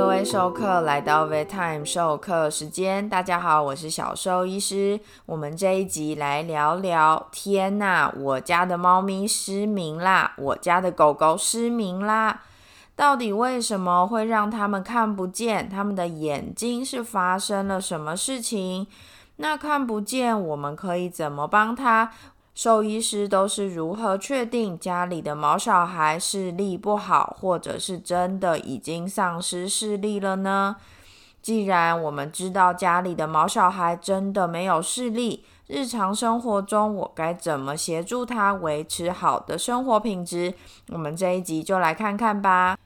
[0.00, 4.98] 各位授课来到 v e Time 授课时间，大家好，我是小兽医师。
[5.26, 12.40] 我们这一集来聊聊，天呐，我家的猫咪失明啦，我家的狗狗失明啦，
[12.96, 15.68] 到底为什么会让他们看不见？
[15.68, 18.86] 他们的眼睛是发生了什么事情？
[19.36, 22.10] 那看不见，我们可以怎么帮他？
[22.54, 30.76] 兽医师都是如何确定家里的毛小孩视力不好，或者是真的已经丧失视力了呢？
[31.40, 40.52] 既然我们知道家里的毛小孩真的没有视力，日常生活中我该怎么协助他维持好的生活品质？
[40.88, 42.76] 我们这一集就来看看吧。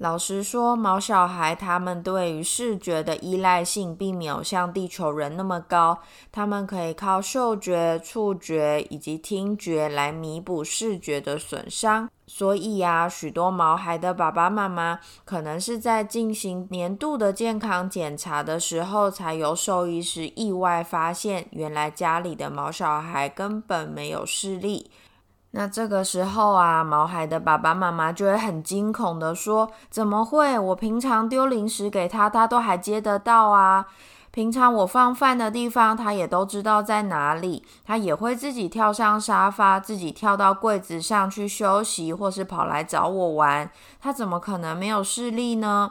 [0.00, 5.98] 老实说，毛小孩他们对于视觉的依赖性并没有像地球人那么高，
[6.32, 12.08] 他们可以靠嗅觉、触觉以及听觉来弥补视觉的损伤。
[12.26, 24.90] 所以呀，许多毛孩的爸爸妈妈可能是在进行年度的健康检查的时候，才由兽医师意外发现，原来家里的毛小孩根本没有视力。
[25.52, 30.56] 那这个时候啊，毛孩的爸爸妈妈就会很惊恐的说：“怎么会？
[30.56, 33.86] 我平常丢零食给他，他都还接得到啊！
[34.30, 37.64] 平常我放饭的地方，他也都知道在哪里。
[37.84, 43.68] 他也会自己跳上沙发，自己跳到柜子上去休息，或是跑来找我玩。
[44.00, 45.90] 他怎么可能没有视力呢？”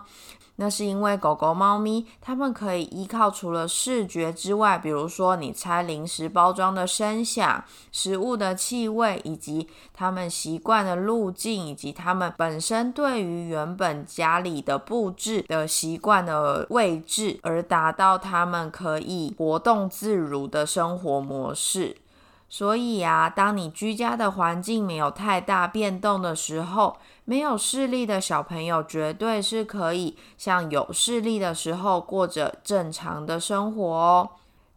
[0.62, 21.96] 那是因为狗狗、猫咪，它们可以依靠除了视觉之外，比如说你拆零食包装的声响、食物的气味，以及它们习惯的路径，以及它们本身对于原本家里的布置的习惯的位置，而达到它们可以活动自如的生活模式。
[22.50, 34.30] 所以啊，当你居家的环境没有太大变动的时候，没有视力的小朋友绝对是可以像有视力的时候过着正常的生活哦。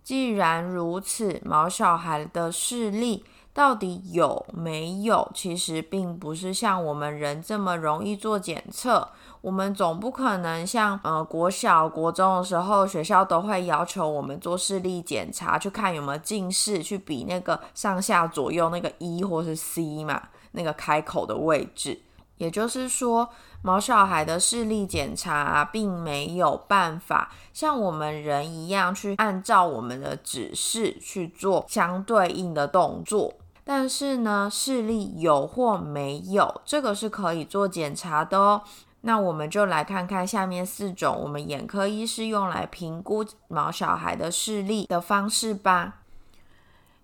[0.04, 3.24] 既然如此，毛小孩的视力
[3.54, 5.30] 到底有没有？
[5.34, 9.08] 其实并不是像我们人这么容易做检测。
[9.42, 22.00] 我们总不可能像呃国小、国中的时候，学校都会要求我们做视力检查，去看有没有近视，去比那个上下左右那个一或是 C 嘛，那个开口的位置。
[22.38, 23.28] 也就是说，
[23.62, 33.34] 毛小孩的视力检查并没有办法像我们人一样去按照我们的指示去做相对应的动作。
[33.64, 38.62] 但是呢，视力有或没有，这个是可以做检查的哦。
[39.02, 45.98] 那我们就来看看下面四种我们眼科医师用来评估毛小孩的视力的方式吧。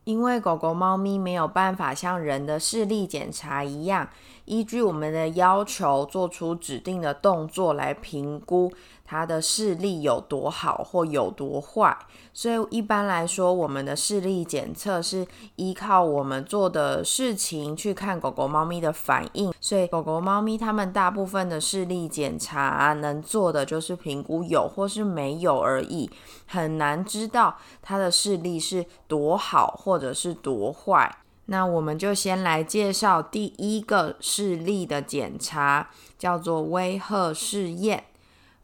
[0.04, 4.08] 因为狗狗、猫咪没有办法像人的视力检查一样，
[4.47, 8.72] 依据我们的要求做出指定的动作来评估。
[9.10, 11.96] 它的视力有多好或有多坏，
[12.34, 15.26] 所以一般来说，我们的视力检测是
[15.56, 19.50] 依靠我们做的事情去看狗狗、猫咪的反应。
[19.58, 26.10] 所以狗狗、猫咪它们大部分的视力检查能做的就是评估有或是没有而已，
[26.47, 31.10] 很难知道它的视力是多好或者是多坏。
[31.47, 38.04] 那我们就先来介绍第一个视力的检查，叫做威赫试验。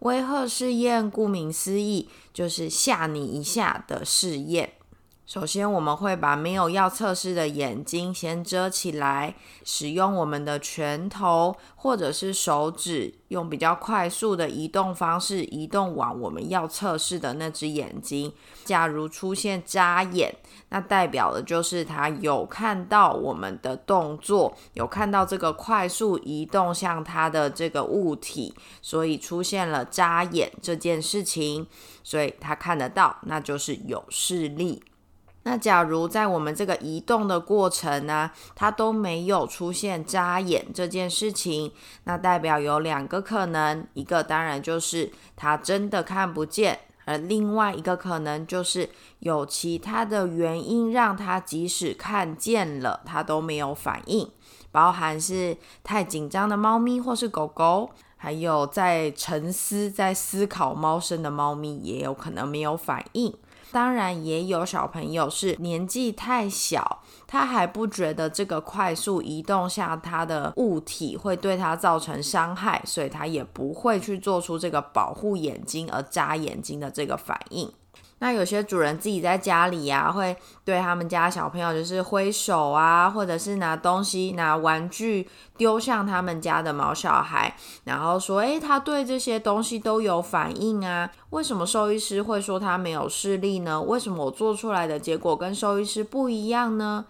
[0.01, 4.75] 威吓试验顾名思义，就是吓你一下的试验。
[5.27, 18.31] 首先，我们会把没有要测试的眼睛先遮起来，使用我们的拳头或者是手指，用比较快速的移动方式移动往我们要测试的那只眼睛。
[18.67, 20.31] 假如出现眨眼，
[20.69, 31.67] 那代表的就是它有看到我们的动作，有看到这个快速移动向它的这个物体，所以出现了眨眼这件事情，
[32.03, 34.83] 所以它看得到，那就是有视力。
[35.47, 41.71] 那假如在我们这个移动的过程呢，它都没有出现眨眼这件事情，
[42.05, 48.89] 那代表有两个可能，一个当然就是它真的看不见，而另外一个可能就是
[49.19, 54.31] 有其他的原因让它即使看见了，它都没有反应，
[54.73, 63.35] 包含是太紧张的猫咪或是狗狗，还有在沉思、在思考猫生的猫咪也有可能没有反应。
[63.75, 77.69] 当然也有小朋友是年纪太小，他还不觉得这个快速移动下他的物体会对他造成伤害，所以他也不会去做出这个保护眼睛而眨眼睛的这个反应。
[78.25, 80.35] 那有些主人自己在家里呀，会
[80.65, 85.29] 对他们家小朋友就是挥手啊，或者是拿东西、拿玩具
[85.59, 87.55] 丢向他们家的毛小孩，
[87.85, 93.83] 然后说：“诶，他对这些东西都有反应啊。”为什么兽医师会说他没有视力呢？
[93.83, 97.05] 为什么我做出来的结果跟兽医师不一样呢？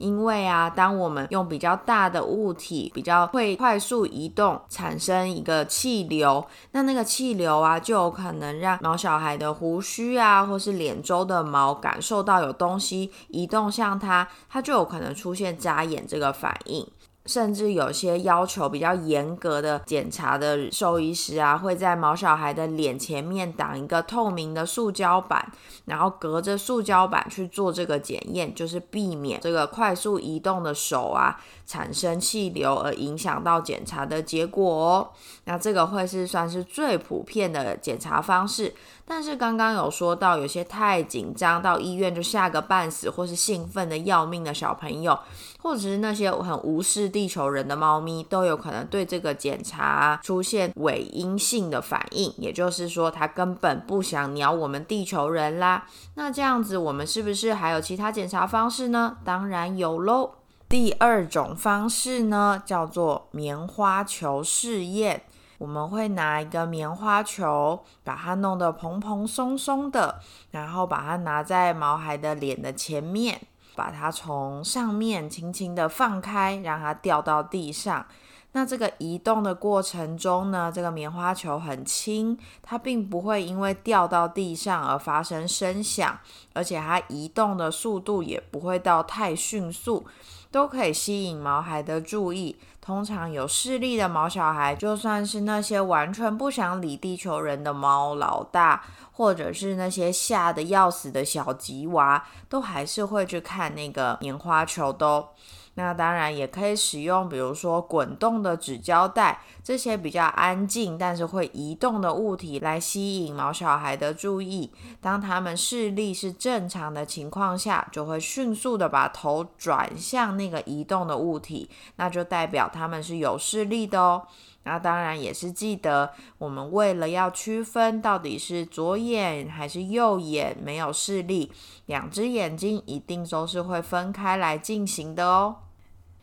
[0.00, 16.86] 因为啊，当我们用比较大的物体，比较会快速移动，产生一个气流，那那个气流啊，就有可能让毛小孩的胡须啊，或是脸周的毛感受到有东西移动向它，它就有可能出现眨眼这个反应。
[17.30, 25.52] 甚至有些要求比较严格的检查的兽医师啊，会在毛小孩的脸前面挡一个透明的塑胶板，
[25.84, 35.10] 然后隔着塑胶板去做这个检验，就是避免这个快速移动的手啊产生气流而影响到检查的结果哦。
[35.44, 38.74] 那这个会是算是最普遍的检查方式。
[39.12, 45.18] 但是刚刚有说到，有些太紧张到医院就吓个半死，或是兴奋的要命的小朋友，
[45.60, 55.86] 或者是那些很无视地球人的猫咪，都有可能对这个检查出现伪阴性的反应，也就是说，它根本不想鸟我们地球人啦。
[56.14, 59.18] 那这样子，我们是不是还有其他检查方式呢？
[59.22, 60.30] 当然有喽。
[60.66, 65.24] 第二种方式呢，叫做棉花球试验。
[65.58, 70.18] 我们会拿一个棉花球，把它弄得蓬蓬松松的，
[70.52, 73.38] 然后把它拿在毛孩的脸的前面，
[73.74, 78.06] 把它从上面轻轻的放开，让它掉到地上。
[78.52, 86.18] 那这个移动的过程中呢，这个棉花球很轻，它并不会因为掉到地上而发生声响，
[86.52, 90.04] 而且它移动的速度也不会到太迅速，
[90.50, 92.56] 都可以吸引毛孩的注意。
[92.80, 98.82] 通常有视力的毛小孩，就算是那些完全不想理地球人的猫老大，
[99.12, 105.28] 或者是那些吓得要死的小吉娃，都还是会去看那个棉花球的。
[105.74, 114.70] 那当然也可以使用，比如说滚动的纸胶带这些比较安静但是会移动的物体来吸引毛小孩的注意。
[115.00, 124.26] 当他们视力是正常的情况下，就会迅速的把头转向那个移动的物体，那就代表他们是有视力的哦。
[124.64, 131.50] 那当然也是记得，我们为了要区分到底是左眼还是右眼没有视力，
[131.86, 135.56] 两只眼睛一定都是会分开来进行的哦。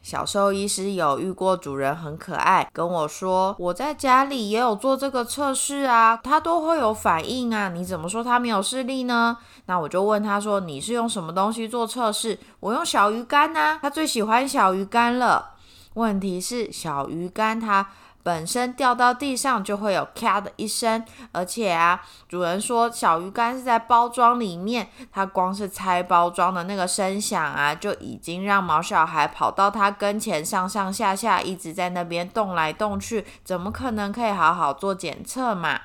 [0.04, 9.38] 小兽医师有遇过主人很可爱，跟我说我在家里也有做这个测试啊，它都会有反应啊，你怎么说它没有视力呢？
[9.66, 12.40] 那我就问他说你是用什么东西做测试？
[12.62, 15.56] 我用小鱼干呐，他最喜欢小鱼干了。
[15.95, 17.90] 问题是小鱼干它。
[18.27, 21.01] 本身掉到地上就会有咔的一声，
[21.31, 35.80] 而且啊，主人说小鱼干是在包装里面，它光是拆包装的那个声响啊，就已经让毛小孩跑到它跟前上上下下，一直在那边动来动去，怎么可能可以好好做检测嘛？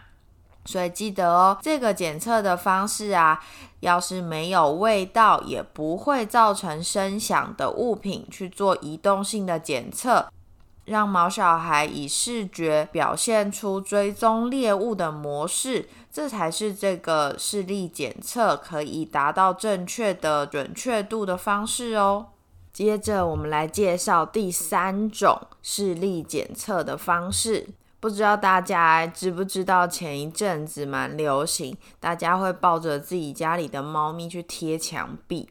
[0.65, 3.39] 所以记得哦，这个检测的方式啊，
[3.79, 10.29] 要是没有味道，也不会造成声响的物品去做移动性的检测。
[10.85, 22.27] 让毛小孩以视觉表现出追踪猎物的模式，这才是这个视力检测可以达到正确的准确度的方式哦。
[22.73, 27.69] 接着，我们来介绍第三种视力检测的方式。
[28.01, 35.49] 不知道大家知不知道，前一阵子蛮流行，大家会抱着自己家里的猫咪去贴墙壁。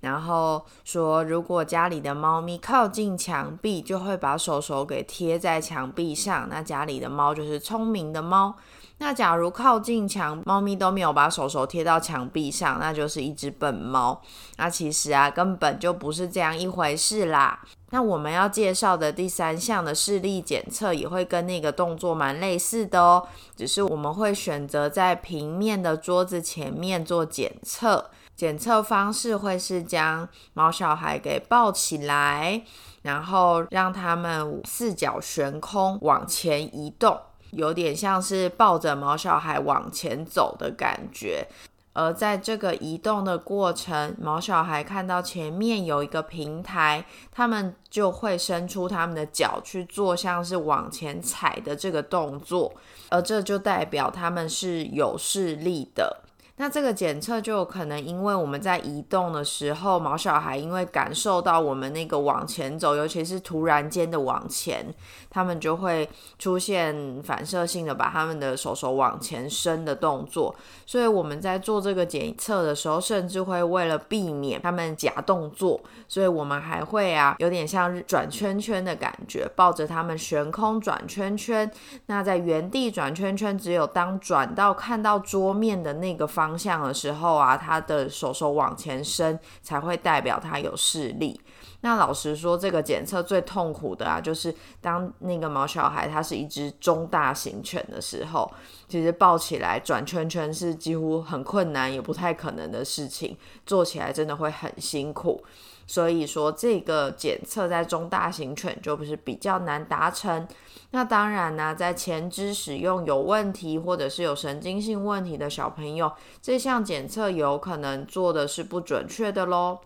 [0.00, 8.54] 然后说，如果家里的猫咪靠近墙壁，就会把手手给贴在墙壁上，那家里的猫就是聪明的猫。
[9.00, 14.20] 那假如靠近墙，猫咪都没有把手手贴到墙壁上，那就是一只笨猫。
[14.56, 17.60] 那其实啊，根本就不是这样一回事啦。
[17.90, 23.26] 那我们要介绍的第三项的视力检测，也会跟那个动作蛮类似的哦，
[23.56, 28.10] 只是我们会选择在平面的桌子前面做检测。
[28.38, 32.62] 检测方式会是将毛小孩给抱起来，
[33.02, 37.18] 然后让他们四脚悬空往前移动，
[37.50, 41.48] 有点像是抱着毛小孩往前走的感觉。
[41.94, 52.72] 而在这个移动的过程，毛小孩看到前面有一个平台，他们就会伸出他们的脚去做像是往前踩的这个动作，
[53.08, 56.22] 而这就代表他们是有视力的。
[56.60, 64.84] 那这个检测就有可能因为我们在移动的时候，毛小孩因为感受到我们那个往前走，尤其是突然间的往前，
[65.30, 70.54] 他们就会出现反射性的把他们的手手往前伸的动作。
[70.84, 81.70] 所以我们在做这个检测的时候，甚至会为了避免他们假动作，所以我们还会啊，有点像转圈圈的感觉，抱着他们悬空转圈圈。
[82.06, 91.38] 那在原地转圈圈，只有当转到看到桌面的那个方方向的时候啊，他的手手往前伸，才会代表他有视力。
[91.82, 98.50] 那老实说，这个检测最痛苦的啊，就是当那个毛小孩他是一只中大型犬的时候，
[98.88, 103.36] 其实抱起来转圈圈是几乎很困难，也不太可能的事情，
[103.66, 105.44] 做起来真的会很辛苦。
[105.88, 110.46] 所以说，这个检测在中大型犬就不是比较难达成。
[110.90, 119.80] 那当然呢，在前肢使用有问题或者是有神经性问题的小朋友，这项检测有可能做的是不准确的喽。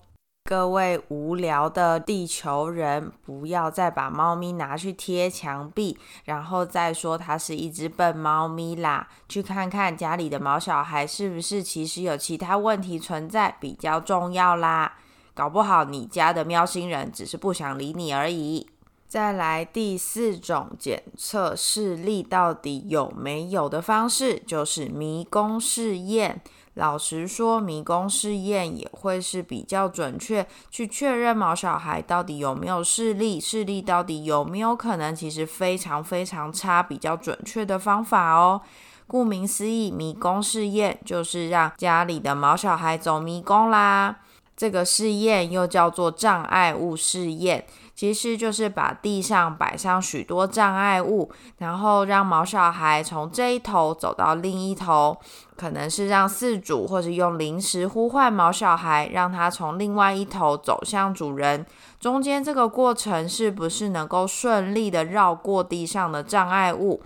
[0.44, 9.08] 各位无聊的地球人，不要再把猫咪拿去贴墙壁，然后再说它是一只笨猫咪啦。
[9.28, 14.98] 去看看家里的毛小孩是不是其实有其他问题存在，比较重要啦。
[15.34, 18.68] 搞不好你家的喵星人只是不想理你而已。
[19.08, 26.40] 再来第四种检测视力到底有没有的方式，就是迷宫试验。
[26.74, 38.62] 老实说，迷宫试验也会是比较准确去确认毛小孩到底有没有视力，视力到底有没有可能其实非常非常差，比较准确的方法哦。
[39.06, 44.20] 顾名思义，迷宫试验就是让家里的毛小孩走迷宫啦。
[44.62, 47.66] 这个试验又叫做障碍物试验，
[47.96, 51.28] 其实就是把地上摆上许多障碍物，
[51.58, 55.18] 然后让毛小孩从这一头走到另一头，
[55.56, 61.66] 可能是让饲主或者用零食呼唤毛小孩，让他从另外一头走向主人。
[61.98, 67.02] 中间这个过程是不是能够顺利的绕过地上的障碍物？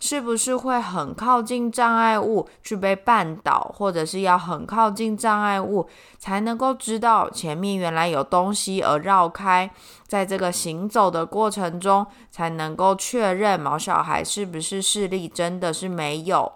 [0.00, 5.86] 是不是会很靠近障碍物去被绊倒，或者是要很靠近障碍物
[6.18, 9.70] 才能够知道前面原来有东西而绕开？
[10.06, 16.50] 在这个行走的过程中，才能够确认毛小孩是不是视力真的是没有？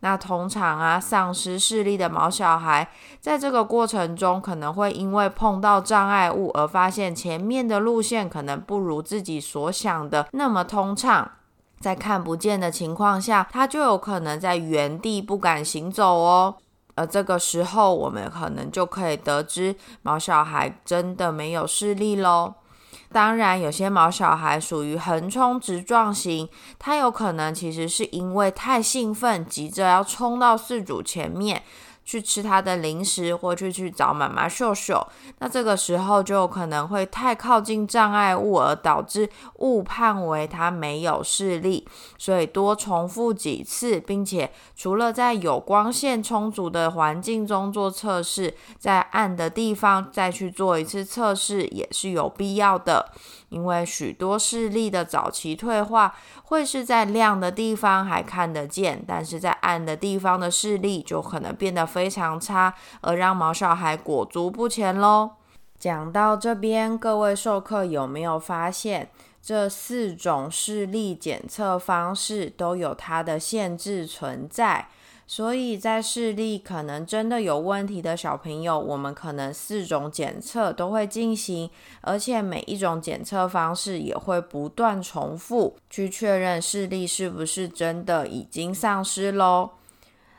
[0.00, 2.88] 那通常啊，丧失视力的毛小孩，
[3.20, 11.30] 在这个过程中可能会因为碰到障碍物而发现前面的路线可能不如自己所想的那么通畅。
[11.80, 16.56] 在看不见的情况下，他就有可能在原地不敢行走哦。
[16.94, 22.54] 而这个时候，我们可能就可以得知毛小孩真的没有视力喽。
[23.12, 31.62] 当然，有些毛小孩属于横冲直撞型，他有可能其实是因为太兴奋，急着要冲到饲主前面。
[32.08, 35.06] 去吃他的零食，或去去找妈妈秀秀，
[35.40, 41.86] 那这个时候就可能会太靠近障碍物，而导致误判为他没有视力。
[42.16, 53.12] 所以多重复几次，并且除了在有光线充足的环境中做测试，在暗的地方再去做一次测试也是有必要的。
[53.48, 56.14] 因为许多视力的早期退化
[56.44, 65.30] 会是在亮的地方还看得见，但是在暗的地方的视力就可能变得非常差，而让毛小孩裹足不前喽。
[65.78, 69.08] 讲到这边，各位授课有没有发现，
[69.40, 74.88] 这四种视力检测方式都有它的限制存在？
[75.30, 81.68] 所以在视力可能真的有问题的小朋友，我们可能四种检测都会进行，
[82.00, 89.72] 而且每一种检测方式也会不断重复，去确认视力是不是真的已经丧失喽。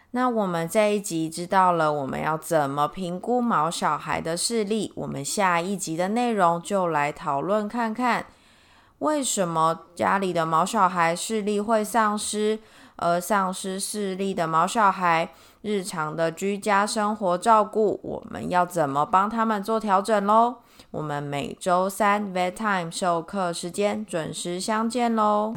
[0.09, 8.25] 那我们这一集知道了我们要怎么评估毛小孩的视力，我们下一集的内容就来讨论看看，
[8.97, 12.57] 为什么家里的毛小孩视力会丧失。
[12.99, 15.29] 而丧失视力的毛小孩，
[15.61, 20.55] 日常的居家生活照顾，我们要怎么帮他们做调整喽？
[20.91, 25.53] 我们每周三 Vet Time 授课时间准时相见喽！